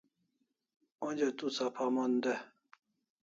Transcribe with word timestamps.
Onja 1.07 1.29
tu 1.37 1.45
sapha 1.57 1.85
mon 1.95 2.13
de 2.23 2.33